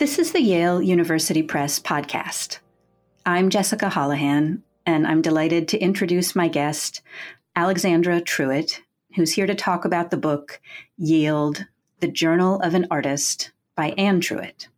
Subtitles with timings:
[0.00, 2.60] This is the Yale University Press podcast.
[3.26, 7.02] I'm Jessica Holohan, and I'm delighted to introduce my guest,
[7.54, 8.80] Alexandra Truitt,
[9.14, 10.58] who's here to talk about the book
[10.96, 11.66] Yield
[11.98, 14.68] The Journal of an Artist by Anne Truitt.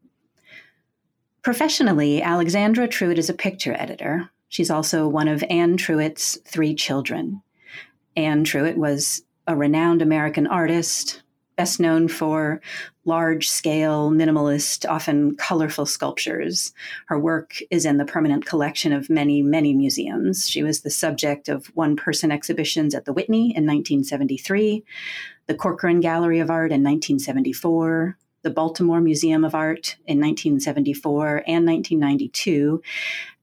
[1.42, 4.28] Professionally, Alexandra Truitt is a picture editor.
[4.48, 7.42] She's also one of Anne Truitt's three children.
[8.16, 11.22] Anne Truitt was a renowned American artist,
[11.62, 12.60] best known for
[13.04, 16.72] large scale, minimalist, often colorful sculptures.
[17.06, 20.48] Her work is in the permanent collection of many, many museums.
[20.48, 24.82] She was the subject of one person exhibitions at the Whitney in 1973,
[25.46, 31.64] the Corcoran Gallery of Art in 1974, the Baltimore Museum of Art in 1974 and
[31.64, 32.82] 1992.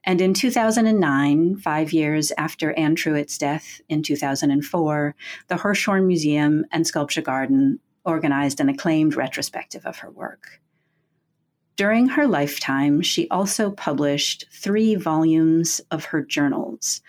[0.03, 5.15] And in 2009, five years after Anne Truitt's death in 2004,
[5.47, 10.61] the Hirshhorn Museum and Sculpture Garden organized an acclaimed retrospective of her work.
[11.75, 17.01] During her lifetime, she also published three volumes of her journals,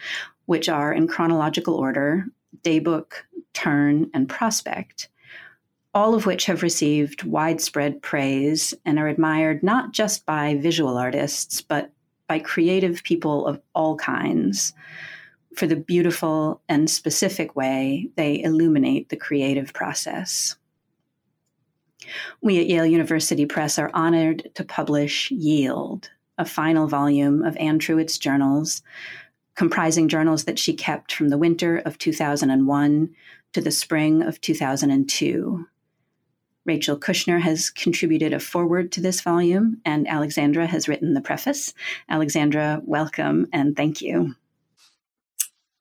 [0.47, 2.27] which are in chronological order
[2.63, 3.15] Daybook,
[3.53, 5.09] Turn, and Prospect,
[5.93, 11.61] all of which have received widespread praise and are admired not just by visual artists,
[11.61, 11.91] but
[12.29, 14.73] by creative people of all kinds
[15.57, 20.57] for the beautiful and specific way they illuminate the creative process.
[22.41, 27.79] We at Yale University Press are honored to publish Yield, a final volume of Anne
[27.79, 28.83] Truitt's journals,
[29.55, 33.15] comprising journals that she kept from the winter of 2001
[33.53, 35.67] to the spring of 2002.
[36.67, 41.75] Rachel Kushner has contributed a foreword to this volume, and Alexandra has written the preface.
[42.09, 44.35] Alexandra, welcome and thank you.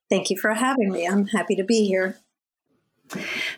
[0.10, 1.08] Thank you for having me.
[1.08, 2.18] I'm happy to be here.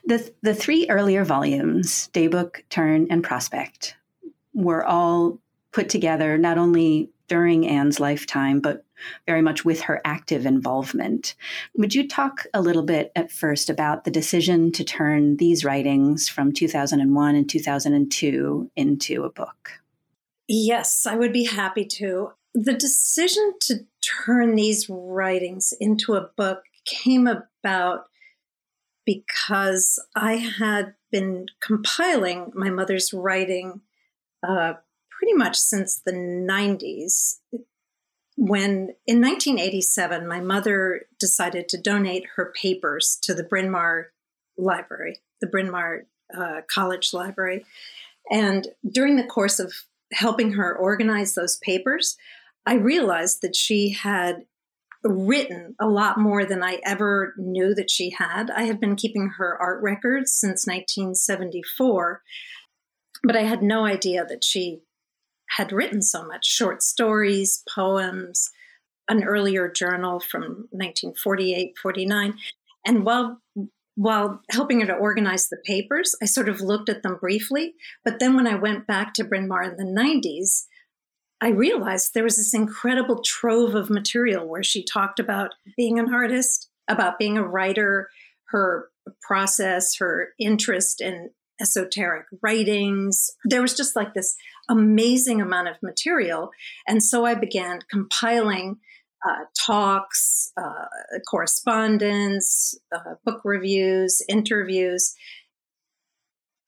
[0.06, 3.96] The, the three earlier volumes, Daybook, Turn, and Prospect,
[4.54, 5.40] were all
[5.72, 8.84] put together not only during Anne's lifetime, but
[9.26, 11.36] very much with her active involvement.
[11.76, 16.28] Would you talk a little bit at first about the decision to turn these writings
[16.28, 19.72] from 2001 and 2002 into a book?
[20.48, 22.34] Yes, I would be happy to.
[22.54, 28.08] The decision to turn these writings into a book came about
[29.06, 33.82] because I had been compiling my mother's writing
[34.48, 34.74] uh,
[35.10, 37.40] pretty much since the 90s.
[38.38, 44.12] When in 1987, my mother decided to donate her papers to the Bryn Mawr
[44.58, 47.66] Library, the Bryn Mawr uh, College Library.
[48.32, 49.74] And during the course of
[50.12, 52.18] helping her organize those papers,
[52.66, 54.46] I realized that she had
[55.04, 58.50] written a lot more than I ever knew that she had.
[58.52, 62.22] I had been keeping her art records since 1974,
[63.24, 64.82] but I had no idea that she
[65.58, 68.50] had written so much short stories, poems,
[69.10, 72.34] an earlier journal from 1948 49.
[72.86, 73.42] And while
[73.96, 77.76] while helping her to organize the papers, I sort of looked at them briefly.
[78.06, 80.66] But then when I went back to Bryn Mawr in the 90s,
[81.42, 86.14] I realized there was this incredible trove of material where she talked about being an
[86.14, 88.10] artist, about being a writer,
[88.50, 88.90] her
[89.22, 93.32] process, her interest in esoteric writings.
[93.46, 94.36] There was just like this
[94.70, 96.52] amazing amount of material.
[96.88, 98.78] And so I began compiling
[99.28, 100.86] uh, talks, uh,
[101.30, 105.14] correspondence, uh, book reviews, interviews.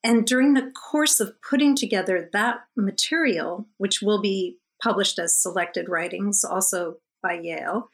[0.03, 5.87] And during the course of putting together that material, which will be published as selected
[5.87, 7.89] writings, also by Yale.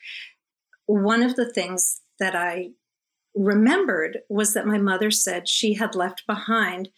[0.87, 2.71] One of the things that I
[3.35, 6.89] remembered was that my mother said she had left behind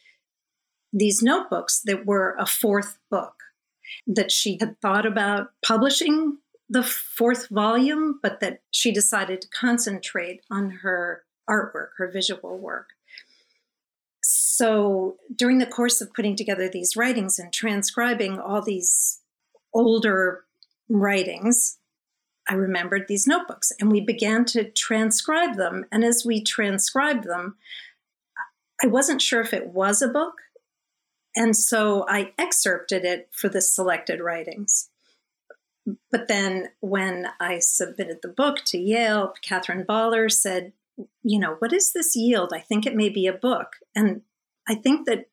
[0.94, 3.36] these notebooks that were a fourth book,
[4.08, 6.38] that she had thought about publishing
[6.70, 12.90] the fourth volume, but that she decided to concentrate on her artwork, her visual work.
[14.24, 19.21] So during the course of putting together these writings and transcribing all these
[19.74, 20.46] older
[20.90, 21.78] writings,
[22.50, 25.86] I remembered these notebooks and we began to transcribe them.
[25.92, 27.56] And as we transcribed them,
[28.84, 30.36] I wasn't sure if it was a book.
[31.36, 34.90] And so I excerpted it for the selected writings.
[36.12, 40.74] But then when I submitted the book to Yale, Katherine Boller said,
[41.24, 42.52] You know, what is this yield?
[42.54, 43.78] I think it may be a book.
[43.96, 44.22] And
[44.68, 45.30] I think that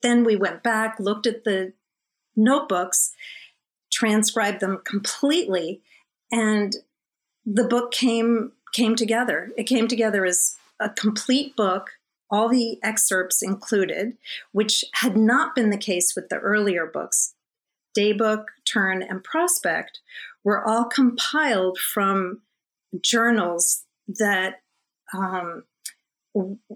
[0.00, 1.74] then we went back, looked at the
[2.34, 3.12] notebooks,
[3.92, 5.82] transcribed them completely,
[6.30, 6.76] and
[7.44, 9.50] the book came came together.
[9.56, 11.90] It came together as a complete book,
[12.30, 14.16] all the excerpts included,
[14.52, 17.34] which had not been the case with the earlier books.
[17.96, 20.00] Daybook, Turn, and Prospect
[20.42, 22.40] were all compiled from
[23.02, 24.62] journals that
[25.14, 25.64] um,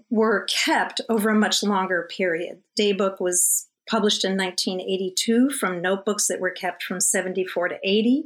[0.09, 2.61] were kept over a much longer period.
[2.79, 8.25] Daybook was published in 1982 from notebooks that were kept from 74 to 80.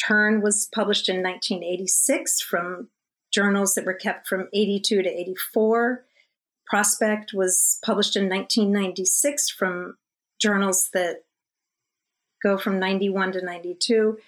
[0.00, 2.88] Turn was published in 1986 from
[3.32, 6.04] journals that were kept from 82 to 84.
[6.66, 9.96] Prospect was published in 1996 from
[10.40, 11.24] journals that
[12.42, 14.18] go from 91 to 92.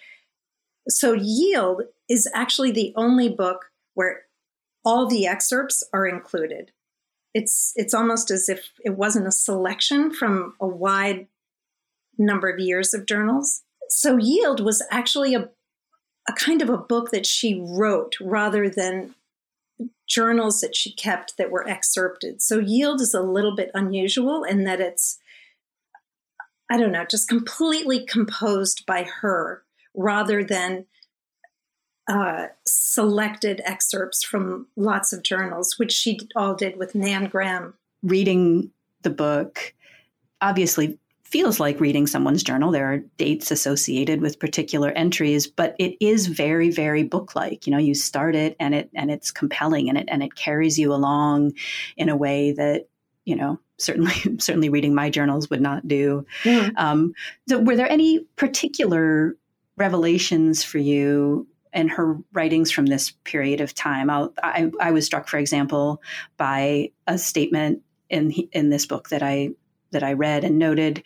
[0.88, 4.22] So, Yield is actually the only book where
[4.84, 6.72] all the excerpts are included.
[7.34, 11.28] It's it's almost as if it wasn't a selection from a wide
[12.18, 13.62] number of years of journals.
[13.88, 15.50] So Yield was actually a
[16.28, 19.14] a kind of a book that she wrote rather than
[20.06, 22.42] journals that she kept that were excerpted.
[22.42, 25.18] So Yield is a little bit unusual in that it's
[26.70, 30.86] I don't know, just completely composed by her rather than
[32.10, 37.74] uh, selected excerpts from lots of journals, which she all did with Nan Graham.
[38.02, 38.70] Reading
[39.02, 39.74] the book
[40.40, 42.72] obviously feels like reading someone's journal.
[42.72, 47.64] There are dates associated with particular entries, but it is very, very book-like.
[47.66, 50.78] You know, you start it and it and it's compelling and it and it carries
[50.78, 51.52] you along
[51.96, 52.88] in a way that
[53.24, 56.26] you know certainly certainly reading my journals would not do.
[56.42, 56.72] Mm.
[56.76, 57.12] Um,
[57.48, 59.36] so, were there any particular
[59.76, 64.10] revelations for you in her writings from this period of time.
[64.10, 66.02] I, I was struck, for example,
[66.36, 69.50] by a statement in in this book that I
[69.92, 71.04] that I read and noted.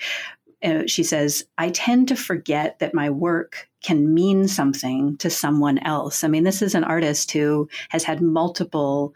[0.62, 5.78] Uh, she says, "I tend to forget that my work can mean something to someone
[5.78, 9.14] else." I mean, this is an artist who has had multiple.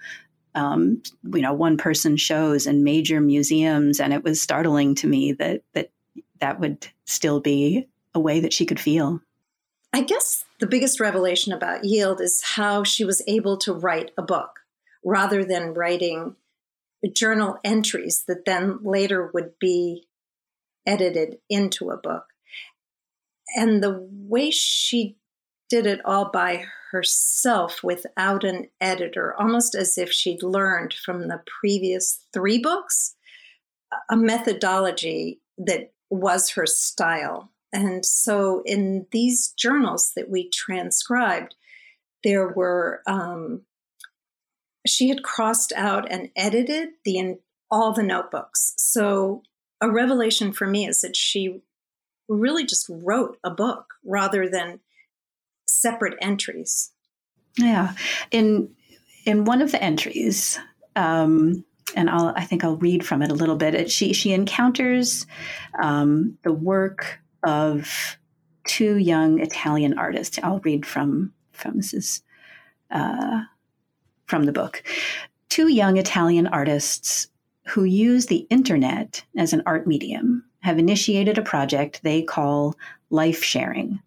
[0.55, 1.03] Um,
[1.35, 5.63] you know, one person shows in major museums, and it was startling to me that
[5.73, 5.91] that
[6.41, 9.21] that would still be a way that she could feel.
[9.93, 14.23] I guess the biggest revelation about Yield is how she was able to write a
[14.23, 14.61] book
[15.05, 16.37] rather than writing
[17.15, 20.09] journal entries that then later would be
[20.87, 22.25] edited into a book.
[23.57, 25.17] And the way she
[25.69, 31.43] did it all by herself without an editor, almost as if she'd learned from the
[31.61, 33.15] previous three books
[34.11, 37.53] a methodology that was her style.
[37.73, 41.55] And so in these journals that we transcribed,
[42.25, 43.63] there were, um,
[44.87, 47.39] she had crossed out and edited the in,
[47.71, 48.75] all the notebooks.
[48.79, 49.43] So
[49.81, 51.61] a revelation for me is that she
[52.29, 54.81] really just wrote a book rather than
[55.67, 56.93] separate entries.
[57.57, 57.95] Yeah.
[58.31, 58.71] In
[59.25, 60.59] in one of the entries,
[60.97, 63.75] um, and I'll, I think I'll read from it a little bit.
[63.75, 65.27] It, she she encounters
[65.79, 68.19] um, the work of
[68.67, 70.39] two young Italian artists.
[70.43, 72.23] I'll read from from this is
[72.91, 73.43] uh,
[74.27, 74.83] from the book.
[75.49, 77.29] Two young Italian artists
[77.67, 82.75] who use the internet as an art medium have initiated a project they call
[83.11, 84.01] life sharing,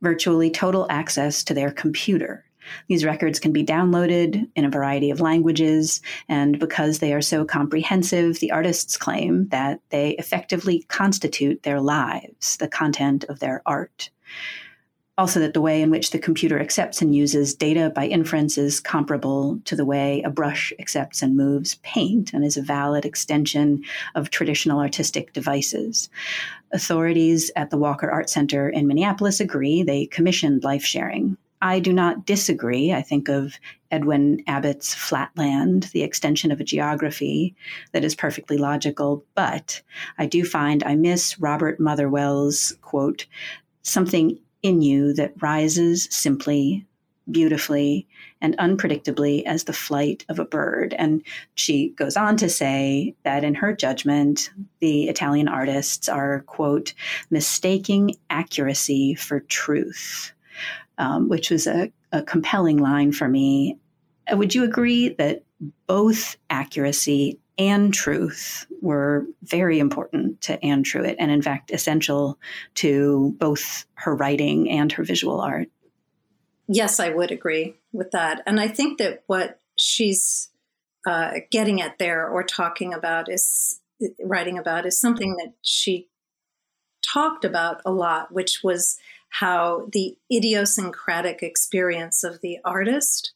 [0.00, 2.44] virtually total access to their computer
[2.88, 7.44] these records can be downloaded in a variety of languages, and because they are so
[7.44, 14.10] comprehensive, the artists claim that they effectively constitute their lives, the content of their art.
[15.20, 18.80] Also, that the way in which the computer accepts and uses data by inference is
[18.80, 23.84] comparable to the way a brush accepts and moves paint and is a valid extension
[24.14, 26.08] of traditional artistic devices.
[26.72, 31.92] Authorities at the Walker Art Center in Minneapolis agree they commissioned life sharing I do
[31.92, 32.92] not disagree.
[32.92, 33.54] I think of
[33.90, 37.54] Edwin Abbott's Flatland, the extension of a geography
[37.92, 39.82] that is perfectly logical, but
[40.16, 43.26] I do find I miss Robert Motherwell's quote,
[43.82, 46.86] something in you that rises simply,
[47.30, 48.06] beautifully,
[48.40, 50.94] and unpredictably as the flight of a bird.
[50.94, 51.22] And
[51.54, 54.50] she goes on to say that in her judgment,
[54.80, 56.94] the Italian artists are, quote,
[57.30, 60.32] mistaking accuracy for truth
[61.00, 63.78] um, which was a, a compelling line for me.
[64.30, 65.42] Uh, would you agree that
[65.86, 72.38] both accuracy and truth were very important to Anne Truitt, and in fact, essential
[72.76, 75.68] to both her writing and her visual art?
[76.68, 78.42] Yes, I would agree with that.
[78.46, 80.50] And I think that what she's
[81.06, 83.80] uh, getting at there or talking about is
[84.22, 86.08] writing about is something that she
[87.02, 88.98] talked about a lot, which was
[89.30, 93.32] how the idiosyncratic experience of the artist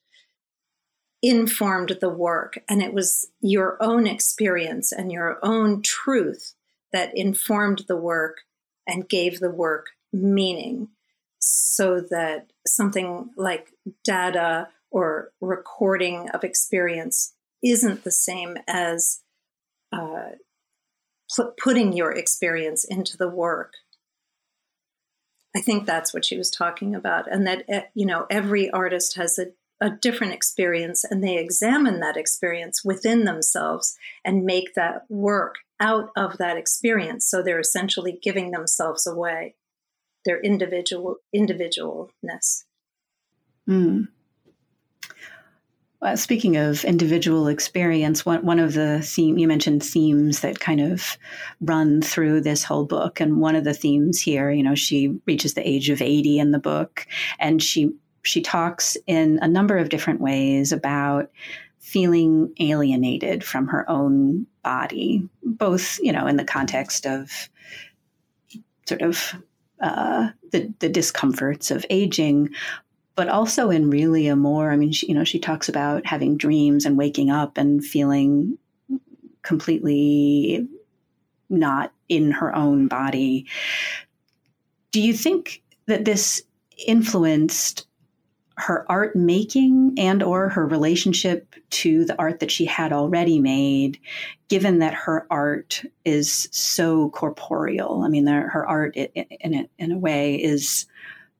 [1.22, 2.58] informed the work.
[2.68, 6.54] And it was your own experience and your own truth
[6.92, 8.38] that informed the work
[8.86, 10.88] and gave the work meaning
[11.38, 13.70] so that something like
[14.04, 19.20] data or recording of experience isn't the same as
[19.92, 20.30] uh,
[21.62, 23.72] putting your experience into the work.
[25.56, 29.16] I think that's what she was talking about, and that eh, you know every artist
[29.16, 29.46] has a,
[29.80, 36.10] a different experience, and they examine that experience within themselves and make that work out
[36.16, 37.28] of that experience.
[37.28, 39.54] So they're essentially giving themselves away,
[40.24, 42.64] their individual individualness.
[43.68, 44.08] Mm.
[46.04, 50.80] Uh, speaking of individual experience, one, one of the theme you mentioned themes that kind
[50.80, 51.16] of
[51.62, 55.54] run through this whole book, and one of the themes here, you know, she reaches
[55.54, 57.06] the age of eighty in the book,
[57.38, 57.90] and she
[58.22, 61.30] she talks in a number of different ways about
[61.78, 67.48] feeling alienated from her own body, both you know in the context of
[68.86, 69.34] sort of
[69.80, 72.50] uh, the the discomforts of aging,
[73.16, 76.36] but also in really a more i mean she, you know she talks about having
[76.36, 78.58] dreams and waking up and feeling
[79.42, 80.66] completely
[81.48, 83.46] not in her own body.
[84.90, 86.42] Do you think that this
[86.86, 87.86] influenced
[88.56, 93.98] her art making and or her relationship to the art that she had already made
[94.48, 98.02] given that her art is so corporeal?
[98.04, 100.86] I mean her art in, in a way is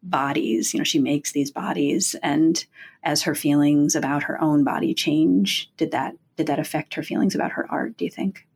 [0.05, 0.73] bodies.
[0.73, 2.65] You know, she makes these bodies, and
[3.03, 7.35] as her feelings about her own body change, did that did that affect her feelings
[7.35, 7.97] about her art?
[7.97, 8.47] Do you think?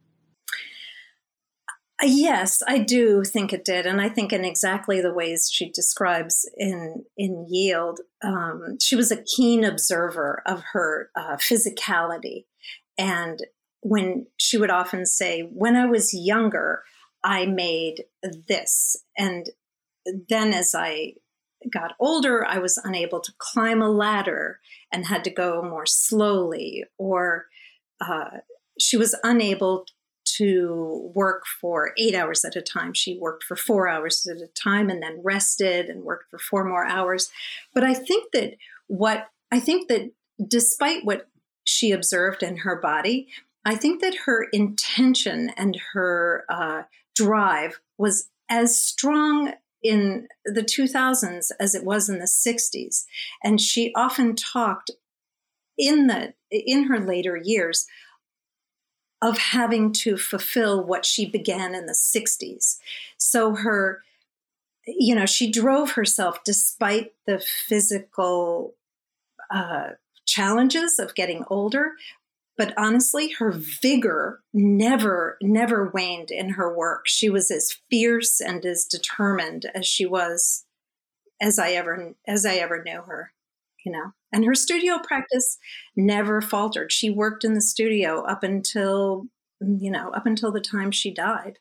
[2.01, 6.49] Yes, I do think it did, and I think in exactly the ways she describes
[6.57, 12.45] in in Yield, um, she was a keen observer of her uh, physicality,
[12.97, 13.41] and
[13.81, 16.85] when she would often say, "When I was younger,
[17.25, 18.05] I made
[18.47, 19.51] this," and
[20.29, 21.15] then as I
[21.71, 24.61] got older, I was unable to climb a ladder
[24.93, 27.47] and had to go more slowly, or
[28.01, 28.39] uh,
[28.79, 29.87] she was unable
[30.37, 32.93] to work for eight hours at a time.
[32.93, 36.65] She worked for four hours at a time and then rested and worked for four
[36.65, 37.31] more hours.
[37.75, 40.13] But I think that what I think that
[40.47, 41.29] despite what
[41.65, 43.29] she observed in her body,
[43.65, 46.83] I think that her intention and her uh,
[47.15, 53.05] drive was as strong in the 2000s as it was in the 60s
[53.45, 54.91] and she often talked
[55.77, 57.87] in the in her later years
[59.23, 62.79] of having to fulfill what she began in the 60s
[63.17, 64.03] so her
[64.87, 68.75] you know she drove herself despite the physical
[69.51, 69.91] uh,
[70.27, 71.93] challenges of getting older
[72.59, 77.07] but honestly, her vigor never, never waned in her work.
[77.07, 80.65] She was as fierce and as determined as she was
[81.41, 83.33] as I ever as I ever knew her,
[83.87, 84.13] you know.
[84.33, 85.57] And her studio practice
[85.97, 86.91] never faltered.
[86.91, 89.27] She worked in the studio up until
[89.61, 91.59] you know, up until the time she died.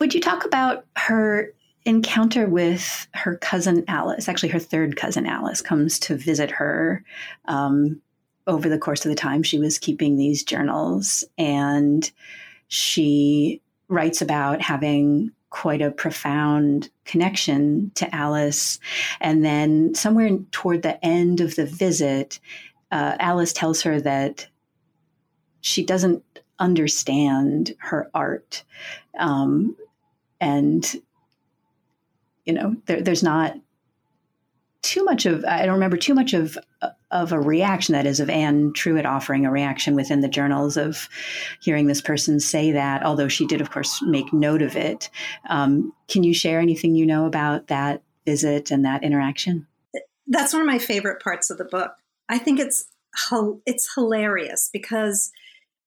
[0.00, 1.52] Would you talk about her
[1.84, 4.28] encounter with her cousin Alice?
[4.28, 7.04] Actually, her third cousin Alice comes to visit her
[7.46, 8.00] um,
[8.46, 11.24] over the course of the time she was keeping these journals.
[11.38, 12.10] And
[12.68, 18.80] she writes about having quite a profound connection to Alice.
[19.20, 22.40] And then, somewhere toward the end of the visit,
[22.90, 24.48] uh, Alice tells her that
[25.60, 26.24] she doesn't
[26.58, 28.64] understand her art.
[29.18, 29.76] Um,
[30.40, 30.84] and,
[32.44, 33.56] you know, there, there's not
[34.84, 36.58] too much of I don't remember too much of
[37.10, 41.08] of a reaction that is of Anne Truitt offering a reaction within the journals of
[41.60, 43.02] hearing this person say that.
[43.02, 45.08] Although she did, of course, make note of it.
[45.48, 49.66] Um, can you share anything you know about that visit and that interaction?
[50.26, 51.92] That's one of my favorite parts of the book.
[52.28, 52.84] I think it's
[53.66, 55.30] it's hilarious because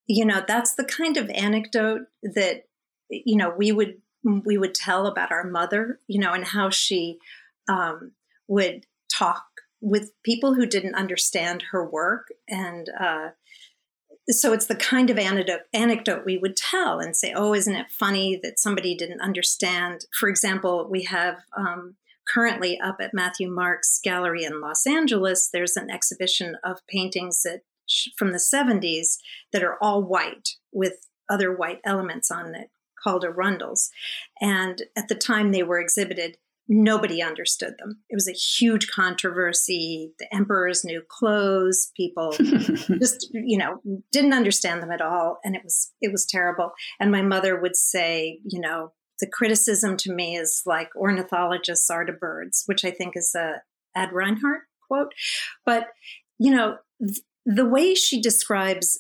[0.08, 2.64] you know that's the kind of anecdote that
[3.10, 7.20] you know we would we would tell about our mother, you know, and how she
[7.70, 8.14] um,
[8.48, 9.46] would talk
[9.82, 12.28] with people who didn't understand her work.
[12.48, 13.30] And uh,
[14.30, 17.92] so it's the kind of anecdote, anecdote we would tell and say oh isn't it
[17.92, 20.06] funny that somebody didn't understand?
[20.20, 21.96] For example we have um,
[22.28, 27.62] currently up at matthew marks gallery in los angeles there's an exhibition of paintings that
[28.18, 29.18] from the 70s
[29.54, 32.70] that are all white with other white elements on it
[33.02, 33.90] called arundels
[34.42, 38.00] and at the time they were exhibited nobody understood them.
[38.10, 40.12] It was a huge controversy.
[40.20, 43.82] The emperor's new clothes, people just you know
[44.12, 46.72] didn't understand them at all, and it was it was terrible.
[47.00, 52.06] And my mother would say, you know, the criticism to me is like ornithologists are
[52.06, 53.62] to birds, which I think is a
[53.96, 55.14] Ad Reinhardt quote.
[55.66, 55.88] But,
[56.38, 59.00] you know, th- the way she describes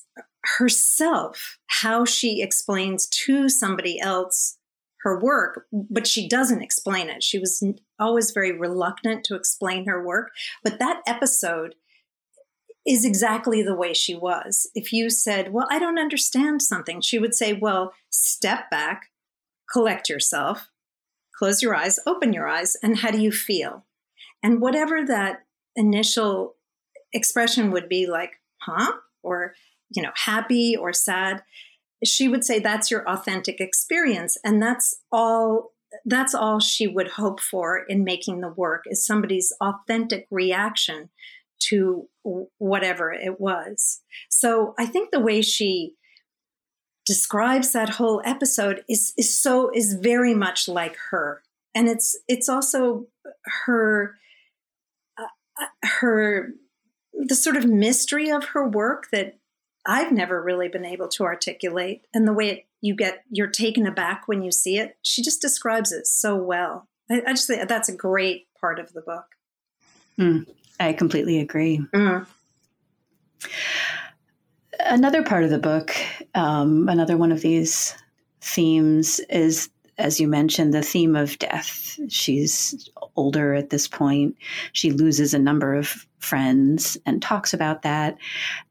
[0.58, 4.57] herself, how she explains to somebody else
[5.04, 7.24] her work, but she doesn't explain it.
[7.24, 7.64] She was
[8.00, 10.32] always very reluctant to explain her work.
[10.64, 11.76] But that episode
[12.86, 14.70] is exactly the way she was.
[14.74, 19.08] If you said, Well, I don't understand something, she would say, Well, step back,
[19.72, 20.70] collect yourself,
[21.38, 23.86] close your eyes, open your eyes, and how do you feel?
[24.42, 25.44] And whatever that
[25.76, 26.56] initial
[27.14, 28.94] expression would be like, huh?
[29.24, 29.54] Or,
[29.90, 31.44] you know, happy or sad,
[32.04, 34.38] she would say that's your authentic experience.
[34.44, 35.72] And that's all
[36.06, 41.10] that's all she would hope for in making the work is somebody's authentic reaction
[41.60, 42.08] to
[42.58, 44.02] whatever it was.
[44.30, 45.94] So I think the way she
[47.06, 51.42] describes that whole episode is is so is very much like her
[51.74, 53.06] and it's it's also
[53.66, 54.16] her
[55.18, 56.50] uh, her
[57.14, 59.38] the sort of mystery of her work that
[59.88, 63.88] I've never really been able to articulate and the way it, you get you're taken
[63.88, 67.68] aback when you see it she just describes it so well I, I just think
[67.68, 69.26] that's a great part of the book
[70.20, 70.46] mm,
[70.80, 72.28] I completely agree mm
[74.80, 75.96] another part of the book,
[76.36, 77.96] um, another one of these
[78.42, 82.00] themes is, as you mentioned, the theme of death.
[82.08, 84.36] She's older at this point.
[84.74, 88.18] She loses a number of friends and talks about that.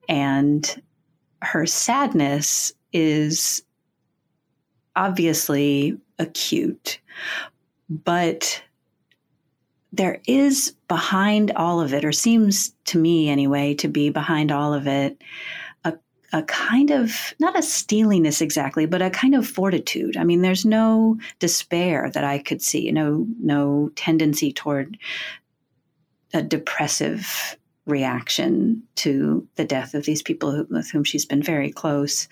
[0.08, 0.82] And
[1.46, 3.62] her sadness is
[4.96, 7.00] obviously acute,
[7.88, 8.62] but
[9.92, 14.75] there is behind all of it, or seems to me anyway, to be behind all
[14.75, 15.23] of it,
[15.84, 15.94] a
[16.32, 20.16] a kind of not a steeliness exactly, but a kind of fortitude.
[20.16, 24.99] I mean, there's no despair that I could see, no no tendency toward
[26.34, 31.70] a depressive reaction to the death of these people who, with whom she's been very
[31.70, 32.28] close.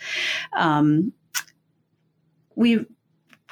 [0.53, 1.13] Um,
[2.55, 2.85] we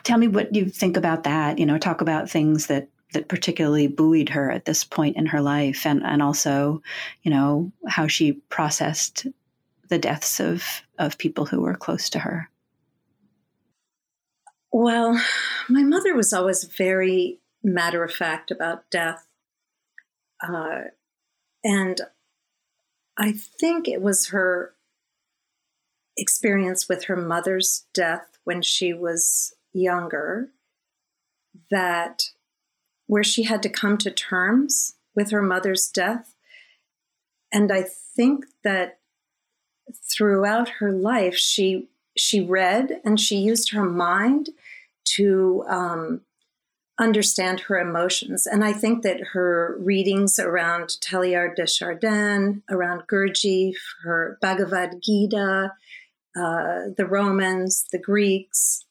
[0.02, 1.58] tell me what you think about that.
[1.58, 5.40] You know, talk about things that that particularly buoyed her at this point in her
[5.40, 6.82] life, and and also,
[7.22, 9.26] you know, how she processed
[9.92, 10.64] the deaths of,
[10.98, 12.48] of people who were close to her?
[14.72, 15.22] Well,
[15.68, 19.26] my mother was always very matter of fact about death.
[20.42, 20.84] Uh,
[21.64, 22.01] and
[23.16, 24.75] I think it was her
[26.16, 30.51] experience with her mother's death when she was younger
[31.70, 32.25] that
[33.07, 36.35] where she had to come to terms with her mother's death.
[37.53, 37.83] And I
[38.16, 38.98] think that
[39.92, 44.51] throughout her life, she she read and she used her mind
[45.05, 46.20] to um,
[47.02, 48.46] understand her emotions.
[48.46, 55.72] And I think that her readings around Teilhard de Chardin, around Gurdjieff, her Bhagavad Gita,
[56.36, 58.84] uh, the Romans, the Greeks,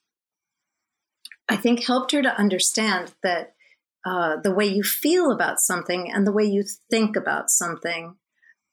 [1.47, 3.53] I think helped her to understand that
[4.05, 8.15] uh, the way you feel about something and the way you think about something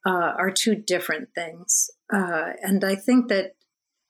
[0.06, 1.90] uh, are two different things.
[2.12, 3.56] Uh, and I think that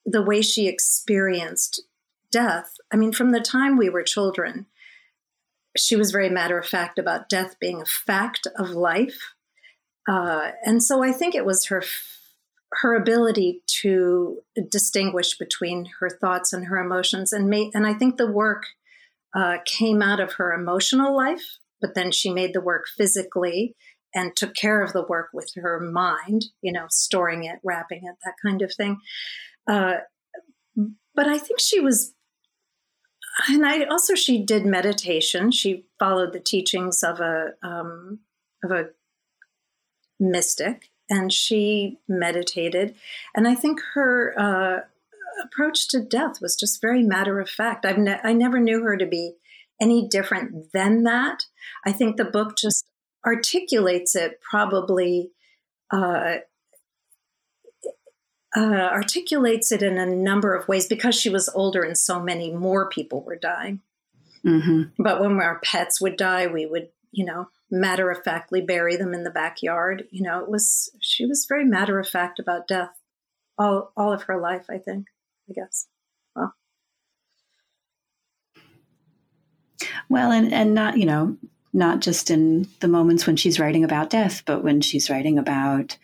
[0.04, 1.82] the way she experienced
[2.30, 4.66] death, I mean, from the time we were children,
[5.78, 9.34] she was very matter of fact about death being a fact of life.
[10.08, 11.82] Uh, and so I think it was her
[12.72, 18.16] her ability to distinguish between her thoughts and her emotions, and made, and I think
[18.16, 18.64] the work
[19.34, 23.74] uh, came out of her emotional life, but then she made the work physically
[24.14, 28.16] and took care of the work with her mind, you know, storing it, wrapping it,
[28.24, 28.98] that kind of thing.
[29.66, 29.96] Uh,
[31.14, 32.14] but I think she was,
[33.48, 35.50] and I also she did meditation.
[35.50, 38.20] She followed the teachings of a um,
[38.64, 38.90] of a
[40.18, 42.94] mystic, and she meditated.
[43.34, 44.80] And I think her uh,
[45.44, 47.84] approach to death was just very matter of fact.
[47.84, 49.34] I've ne- I never knew her to be
[49.80, 51.44] any different than that.
[51.86, 52.90] I think the book just
[53.24, 55.30] articulates it probably
[55.92, 56.38] uh,
[58.56, 62.52] uh, articulates it in a number of ways because she was older and so many
[62.52, 63.80] more people were dying.
[64.44, 65.02] Mm-hmm.
[65.02, 69.12] But when our pets would die, we would, you know, matter of factly bury them
[69.12, 70.06] in the backyard.
[70.10, 72.90] You know, it was she was very matter of fact about death
[73.58, 74.66] all all of her life.
[74.70, 75.08] I think.
[75.50, 75.86] I guess.
[76.34, 76.54] Well.
[80.08, 81.36] Well, and and not you know
[81.72, 85.98] not just in the moments when she's writing about death, but when she's writing about,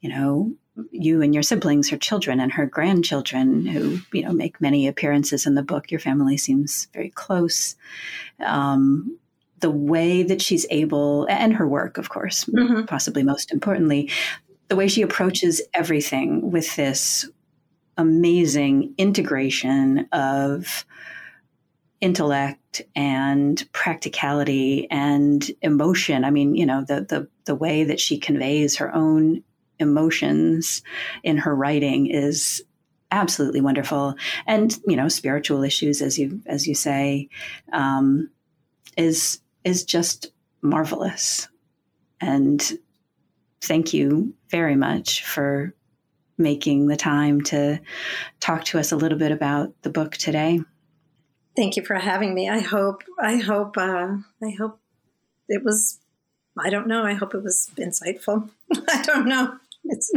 [0.00, 0.54] you know,
[0.90, 5.46] you and your siblings, her children and her grandchildren, who you know make many appearances
[5.46, 5.90] in the book.
[5.90, 7.76] Your family seems very close.
[8.44, 9.18] Um,
[9.60, 12.84] the way that she's able, and her work, of course, mm-hmm.
[12.84, 14.10] possibly most importantly,
[14.68, 17.28] the way she approaches everything with this
[17.96, 20.84] amazing integration of
[22.00, 26.24] intellect and practicality and emotion.
[26.24, 29.44] I mean, you know, the the the way that she conveys her own
[29.78, 30.82] emotions
[31.22, 32.62] in her writing is
[33.10, 34.14] absolutely wonderful.
[34.46, 37.28] And you know, spiritual issues, as you as you say,
[37.72, 38.30] um,
[38.96, 40.32] is is just
[40.62, 41.48] marvelous.
[42.20, 42.62] And
[43.60, 45.74] thank you very much for
[46.38, 47.80] making the time to
[48.40, 50.60] talk to us a little bit about the book today.
[51.56, 52.48] Thank you for having me.
[52.48, 54.80] I hope I hope uh, I hope
[55.48, 55.98] it was
[56.58, 57.04] I don't know.
[57.04, 58.48] I hope it was insightful.
[58.88, 59.56] I don't know.
[59.84, 60.10] It's,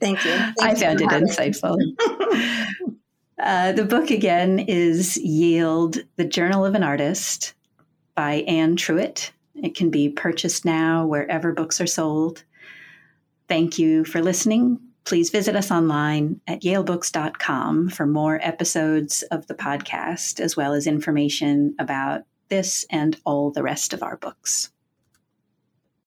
[0.00, 0.32] thank you.
[0.58, 1.76] Thank I found it insightful.
[3.42, 7.54] uh, the book again is Yield, The Journal of an Artist
[8.14, 9.30] by Anne Truitt.
[9.56, 12.44] It can be purchased now wherever books are sold.
[13.48, 19.54] Thank you for listening please visit us online at yalebooks.com for more episodes of the
[19.54, 24.70] podcast, as well as information about this and all the rest of our books.